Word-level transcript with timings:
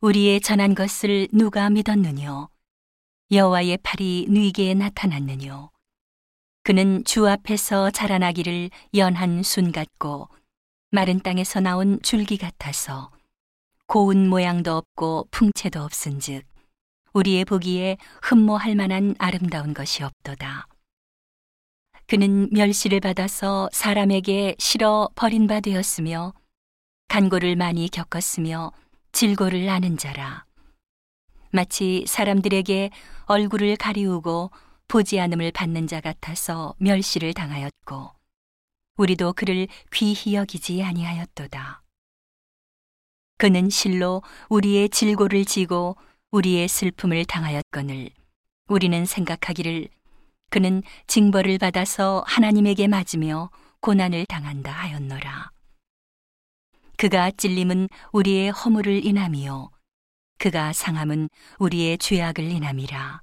우리의 0.00 0.40
전한 0.40 0.74
것을 0.74 1.28
누가 1.32 1.70
믿었느뇨? 1.70 2.48
여호와의 3.30 3.78
팔이 3.82 4.26
누이게 4.28 4.74
나타났느뇨? 4.74 5.70
그는 6.62 7.04
주 7.04 7.28
앞에서 7.28 7.90
자라나기를 7.90 8.70
연한 8.94 9.42
순 9.42 9.72
같고 9.72 10.28
마른 10.90 11.20
땅에서 11.20 11.60
나온 11.60 12.00
줄기 12.02 12.36
같아서 12.36 13.10
고운 13.86 14.28
모양도 14.28 14.76
없고 14.76 15.28
풍채도 15.30 15.82
없은즉 15.82 16.44
우리의 17.12 17.44
보기에 17.44 17.96
흠모할 18.22 18.74
만한 18.74 19.14
아름다운 19.18 19.74
것이 19.74 20.02
없도다. 20.02 20.66
그는 22.06 22.48
멸시를 22.52 23.00
받아서 23.00 23.68
사람에게 23.72 24.56
실어 24.58 25.08
버린 25.14 25.46
바 25.46 25.60
되었으며 25.60 26.34
간고를 27.08 27.56
많이 27.56 27.88
겪었으며 27.88 28.72
질고를 29.14 29.68
아는 29.68 29.96
자라. 29.96 30.44
마치 31.52 32.04
사람들에게 32.08 32.90
얼굴을 33.26 33.76
가리우고 33.76 34.50
보지 34.88 35.20
않음을 35.20 35.52
받는 35.52 35.86
자 35.86 36.00
같아서 36.00 36.74
멸시를 36.78 37.32
당하였고 37.32 38.10
우리도 38.96 39.34
그를 39.34 39.68
귀히 39.92 40.34
여기지 40.34 40.82
아니하였도다. 40.82 41.84
그는 43.38 43.70
실로 43.70 44.22
우리의 44.48 44.88
질고를 44.88 45.44
지고 45.44 45.96
우리의 46.32 46.66
슬픔을 46.66 47.24
당하였거늘 47.24 48.10
우리는 48.66 49.06
생각하기를 49.06 49.88
그는 50.50 50.82
징벌을 51.06 51.58
받아서 51.58 52.24
하나님에게 52.26 52.88
맞으며 52.88 53.50
고난을 53.80 54.26
당한다 54.26 54.72
하였노라. 54.72 55.54
그가 56.96 57.30
찔림은 57.32 57.88
우리의 58.12 58.50
허물을 58.50 59.04
인함이요 59.04 59.70
그가 60.38 60.72
상함은 60.72 61.28
우리의 61.58 61.98
죄악을 61.98 62.44
인함이라. 62.44 63.20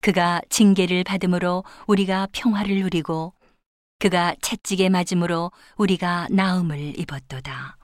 그가 0.00 0.40
징계를 0.48 1.04
받음으로 1.04 1.64
우리가 1.86 2.28
평화를 2.32 2.80
누리고 2.80 3.34
그가 3.98 4.34
채찍에 4.40 4.88
맞음으로 4.88 5.52
우리가 5.76 6.28
나음을 6.30 6.98
입었도다. 6.98 7.76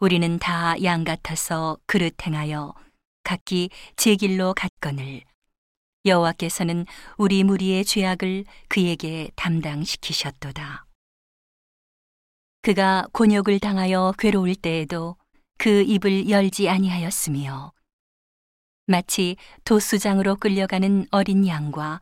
우리는 0.00 0.38
다 0.38 0.76
양 0.82 1.04
같아서 1.04 1.78
그릇 1.86 2.26
행하여 2.26 2.74
각기 3.22 3.70
제 3.96 4.16
길로 4.16 4.54
갔거늘 4.54 5.22
여호와께서는 6.04 6.86
우리 7.18 7.44
무리의 7.44 7.84
죄악을 7.84 8.44
그에게 8.68 9.30
담당시키셨도다. 9.36 10.89
그가 12.62 13.06
곤욕을 13.12 13.58
당하여 13.58 14.12
괴로울 14.18 14.54
때에도 14.54 15.16
그 15.56 15.82
입을 15.82 16.28
열지 16.28 16.68
아니하였으며 16.68 17.72
마치 18.86 19.36
도수장으로 19.64 20.36
끌려가는 20.36 21.06
어린 21.10 21.46
양과 21.46 22.00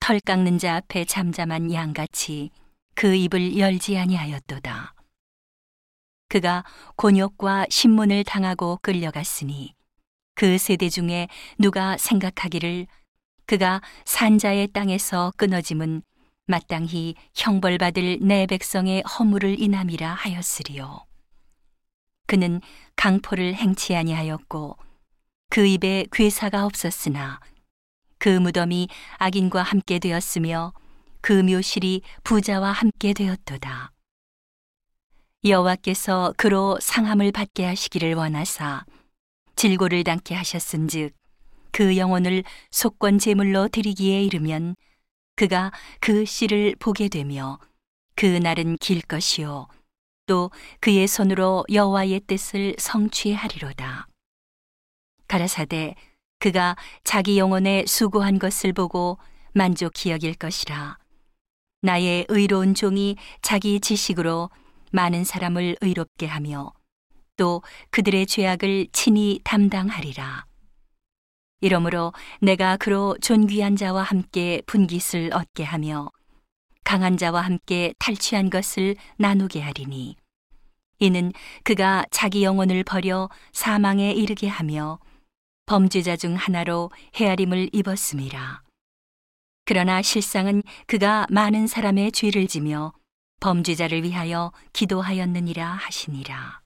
털 0.00 0.18
깎는 0.18 0.58
자 0.58 0.76
앞에 0.76 1.04
잠잠한 1.04 1.72
양같이 1.72 2.50
그 2.94 3.14
입을 3.14 3.56
열지 3.58 3.96
아니하였도다. 3.96 4.94
그가 6.28 6.64
곤욕과 6.96 7.66
신문을 7.70 8.24
당하고 8.24 8.80
끌려갔으니 8.82 9.74
그 10.34 10.58
세대 10.58 10.88
중에 10.88 11.28
누가 11.58 11.96
생각하기를 11.96 12.86
그가 13.46 13.82
산자의 14.04 14.68
땅에서 14.68 15.32
끊어짐은 15.36 16.02
마땅히 16.46 17.14
형벌받을 17.34 18.18
내 18.20 18.46
백성의 18.46 19.02
허물을 19.02 19.60
인함이라 19.60 20.12
하였으리요. 20.12 21.06
그는 22.26 22.60
강포를 22.96 23.54
행치 23.54 23.94
아니하였고 23.94 24.76
그 25.50 25.66
입에 25.66 26.06
괴사가 26.10 26.64
없었으나 26.64 27.40
그 28.18 28.28
무덤이 28.28 28.88
악인과 29.18 29.62
함께 29.62 29.98
되었으며 29.98 30.72
그 31.20 31.32
묘실이 31.32 32.02
부자와 32.24 32.72
함께 32.72 33.12
되었도다. 33.12 33.92
여호와께서 35.44 36.34
그로 36.36 36.78
상함을 36.80 37.32
받게 37.32 37.64
하시기를 37.64 38.14
원하사 38.14 38.84
질고를 39.56 40.04
당케 40.04 40.34
하셨은즉 40.34 41.14
그 41.72 41.96
영혼을 41.96 42.44
속권 42.70 43.18
제물로 43.18 43.68
드리기에 43.68 44.22
이르면 44.22 44.76
그가 45.42 45.72
그 45.98 46.24
씨를 46.24 46.76
보게 46.78 47.08
되며 47.08 47.58
그 48.14 48.26
날은 48.26 48.76
길 48.76 49.02
것이요 49.02 49.66
또 50.26 50.52
그의 50.78 51.08
손으로 51.08 51.64
여호와의 51.68 52.20
뜻을 52.28 52.76
성취하리로다. 52.78 54.06
가라사대 55.26 55.96
그가 56.38 56.76
자기 57.02 57.38
영혼에 57.38 57.84
수고한 57.88 58.38
것을 58.38 58.72
보고 58.72 59.18
만족히 59.52 60.12
여길 60.12 60.34
것이라. 60.34 60.98
나의 61.80 62.26
의로운 62.28 62.76
종이 62.76 63.16
자기 63.40 63.80
지식으로 63.80 64.48
많은 64.92 65.24
사람을 65.24 65.76
의롭게 65.80 66.26
하며 66.26 66.72
또 67.36 67.62
그들의 67.90 68.26
죄악을 68.26 68.86
친히 68.92 69.40
담당하리라. 69.42 70.51
이러므로 71.62 72.12
내가 72.40 72.76
그로 72.76 73.16
존귀한 73.22 73.76
자와 73.76 74.02
함께 74.02 74.60
분깃을 74.66 75.30
얻게 75.32 75.62
하며 75.62 76.10
강한 76.84 77.16
자와 77.16 77.40
함께 77.40 77.94
탈취한 77.98 78.50
것을 78.50 78.96
나누게 79.16 79.60
하리니 79.60 80.16
이는 80.98 81.32
그가 81.62 82.04
자기 82.10 82.42
영혼을 82.42 82.82
버려 82.82 83.30
사망에 83.52 84.10
이르게 84.10 84.48
하며 84.48 84.98
범죄자 85.66 86.16
중 86.16 86.34
하나로 86.34 86.90
헤아림을 87.14 87.70
입었음이라. 87.72 88.62
그러나 89.64 90.02
실상은 90.02 90.62
그가 90.88 91.26
많은 91.30 91.68
사람의 91.68 92.10
죄를 92.10 92.48
지며 92.48 92.92
범죄자를 93.40 94.02
위하여 94.02 94.52
기도하였느니라 94.72 95.64
하시니라. 95.64 96.61